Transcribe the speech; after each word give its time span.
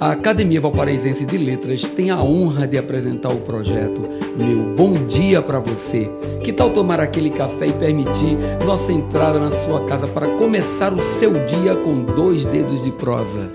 A 0.00 0.12
Academia 0.12 0.60
Valparaísense 0.60 1.26
de 1.26 1.36
Letras 1.36 1.82
tem 1.82 2.12
a 2.12 2.22
honra 2.22 2.68
de 2.68 2.78
apresentar 2.78 3.30
o 3.30 3.40
projeto 3.40 4.08
Meu 4.36 4.76
Bom 4.76 4.92
Dia 5.08 5.42
para 5.42 5.58
Você. 5.58 6.08
Que 6.40 6.52
tal 6.52 6.70
tomar 6.70 7.00
aquele 7.00 7.30
café 7.30 7.66
e 7.66 7.72
permitir 7.72 8.38
nossa 8.64 8.92
entrada 8.92 9.40
na 9.40 9.50
sua 9.50 9.84
casa 9.86 10.06
para 10.06 10.28
começar 10.36 10.92
o 10.92 11.00
seu 11.02 11.44
dia 11.46 11.74
com 11.74 12.02
dois 12.02 12.46
dedos 12.46 12.84
de 12.84 12.92
prosa? 12.92 13.50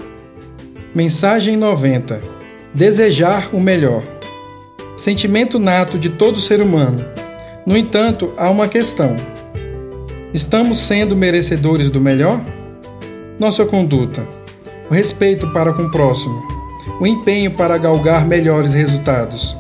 Mensagem 0.93 1.55
90. 1.55 2.21
Desejar 2.73 3.55
o 3.55 3.61
melhor. 3.61 4.03
Sentimento 4.97 5.57
nato 5.57 5.97
de 5.97 6.09
todo 6.09 6.41
ser 6.41 6.61
humano. 6.61 7.05
No 7.65 7.77
entanto, 7.77 8.33
há 8.35 8.49
uma 8.49 8.67
questão. 8.67 9.15
Estamos 10.33 10.79
sendo 10.79 11.15
merecedores 11.15 11.89
do 11.89 12.01
melhor? 12.01 12.41
Nossa 13.39 13.63
conduta 13.63 14.42
o 14.93 14.95
respeito 14.95 15.47
para 15.47 15.73
com 15.73 15.85
o 15.85 15.89
próximo, 15.89 16.39
o 17.01 17.07
empenho 17.07 17.49
para 17.49 17.79
galgar 17.79 18.27
melhores 18.27 18.75
resultados. 18.75 19.57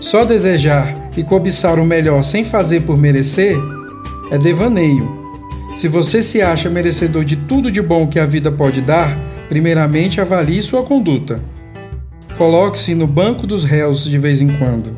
Só 0.00 0.24
desejar 0.24 1.10
e 1.16 1.22
cobiçar 1.22 1.78
o 1.78 1.84
melhor 1.84 2.24
sem 2.24 2.44
fazer 2.44 2.80
por 2.82 2.98
merecer 2.98 3.56
é 4.32 4.36
devaneio. 4.36 5.08
Se 5.76 5.86
você 5.86 6.24
se 6.24 6.42
acha 6.42 6.68
merecedor 6.68 7.24
de 7.24 7.36
tudo 7.36 7.70
de 7.70 7.80
bom 7.80 8.08
que 8.08 8.18
a 8.18 8.26
vida 8.26 8.50
pode 8.50 8.80
dar, 8.80 9.16
primeiramente 9.48 10.20
avalie 10.20 10.60
sua 10.60 10.82
conduta. 10.82 11.40
Coloque-se 12.36 12.96
no 12.96 13.06
banco 13.06 13.46
dos 13.46 13.62
réus 13.62 14.02
de 14.02 14.18
vez 14.18 14.42
em 14.42 14.48
quando. 14.58 14.90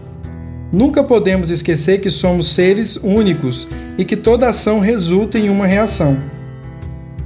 Nunca 0.73 1.05
podemos 1.05 1.51
esquecer 1.51 2.01
que 2.01 2.09
somos 2.09 2.55
seres 2.55 2.97
únicos 2.97 3.69
e 3.99 4.07
que 4.07 4.17
toda 4.17 4.49
ação 4.49 4.81
resulta 4.81 5.39
em 5.39 5.51
uma 5.51 5.67
reação. 5.67 6.17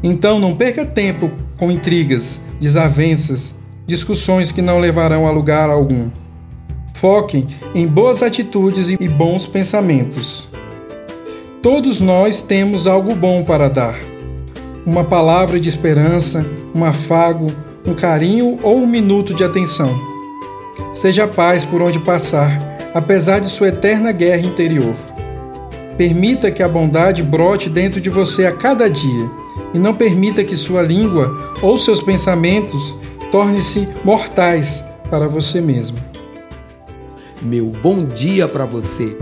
Então 0.03 0.41
não 0.41 0.57
perca 0.57 0.85
tempo 0.85 1.31
com 1.63 1.71
intrigas, 1.71 2.41
desavenças, 2.61 3.55
discussões 3.87 4.51
que 4.51 4.61
não 4.61 4.81
levarão 4.81 5.29
a 5.29 5.31
lugar 5.31 5.71
algum. 5.71 6.11
Foquem 6.95 7.47
em 7.73 7.87
boas 7.87 8.21
atitudes 8.21 8.91
e 8.91 9.09
bons 9.09 9.47
pensamentos. 9.47 10.49
Todos 11.63 12.01
nós 12.01 12.43
temos 12.43 12.89
algo 12.89 13.15
bom 13.15 13.45
para 13.45 13.69
dar. 13.69 13.95
Uma 14.85 15.05
palavra 15.05 15.61
de 15.61 15.69
esperança, 15.69 16.45
um 16.75 16.85
afago, 16.85 17.53
um 17.87 17.95
carinho 17.95 18.59
ou 18.61 18.79
um 18.79 18.87
minuto 18.89 19.33
de 19.33 19.45
atenção. 19.45 19.97
Seja 20.93 21.29
paz 21.29 21.65
por 21.65 21.81
onde 21.81 22.01
passar, 22.01 22.59
apesar 22.93 23.39
de 23.39 23.47
sua 23.47 23.69
eterna 23.69 24.11
guerra 24.11 24.45
interior. 24.45 24.97
Permita 25.97 26.51
que 26.51 26.61
a 26.61 26.69
bondade 26.69 27.23
brote 27.23 27.71
dentro 27.71 28.01
de 28.01 28.11
você 28.11 28.47
a 28.47 28.53
cada 28.53 28.91
dia 28.91 29.42
e 29.75 29.79
não 29.79 29.95
permita 29.95 30.45
que 30.45 30.57
sua 30.57 30.83
língua 30.83 31.55
ou 31.61 31.77
seus 31.77 32.01
pensamentos 32.01 32.95
tornem-se 33.31 33.89
mortais 34.05 34.85
para 35.09 35.29
você 35.29 35.61
mesmo. 35.61 35.99
Meu 37.41 37.67
bom 37.67 38.05
dia 38.05 38.47
para 38.47 38.65
você 38.65 39.17